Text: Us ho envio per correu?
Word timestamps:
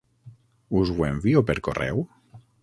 Us 0.79 0.93
ho 0.93 1.05
envio 1.09 1.45
per 1.51 1.57
correu? 1.69 2.03